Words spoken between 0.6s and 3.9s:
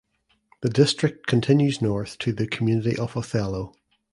The district continues north to the community of Othello.